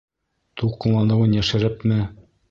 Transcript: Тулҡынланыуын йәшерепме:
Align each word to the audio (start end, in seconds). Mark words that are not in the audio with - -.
Тулҡынланыуын 0.61 1.35
йәшерепме: 1.41 1.99